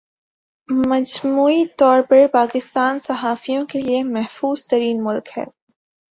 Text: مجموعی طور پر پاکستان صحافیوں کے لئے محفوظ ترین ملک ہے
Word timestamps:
مجموعی 0.69 1.65
طور 1.77 2.01
پر 2.01 2.27
پاکستان 2.33 2.99
صحافیوں 2.99 3.65
کے 3.65 3.81
لئے 3.81 4.01
محفوظ 4.03 4.65
ترین 4.65 5.03
ملک 5.03 5.29
ہے 5.37 5.43